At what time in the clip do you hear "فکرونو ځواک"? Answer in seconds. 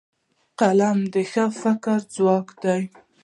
1.61-2.47